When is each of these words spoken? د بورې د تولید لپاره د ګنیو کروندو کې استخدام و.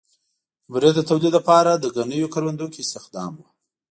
د 0.63 0.65
بورې 0.71 0.91
د 0.95 0.99
تولید 1.09 1.31
لپاره 1.37 1.71
د 1.75 1.85
ګنیو 1.97 2.31
کروندو 2.33 2.65
کې 2.73 2.79
استخدام 2.83 3.31
و. 3.37 3.41